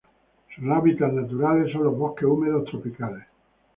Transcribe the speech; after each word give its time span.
Sus 0.55 0.67
hábitats 0.67 1.13
naturales 1.13 1.71
son 1.71 1.83
los 1.83 1.95
bosque 1.95 2.25
húmedos 2.25 2.65
tropicales. 2.65 3.27